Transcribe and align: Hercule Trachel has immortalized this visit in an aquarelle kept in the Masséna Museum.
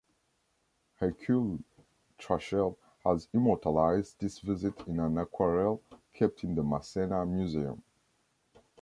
Hercule 0.95 1.59
Trachel 2.17 2.75
has 3.05 3.27
immortalized 3.33 4.19
this 4.19 4.39
visit 4.39 4.73
in 4.87 4.99
an 4.99 5.19
aquarelle 5.19 5.79
kept 6.11 6.43
in 6.43 6.55
the 6.55 6.63
Masséna 6.63 7.29
Museum. 7.29 7.83